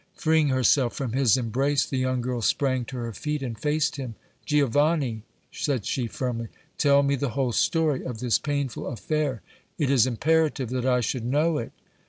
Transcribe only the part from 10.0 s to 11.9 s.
imperative that I should know it!"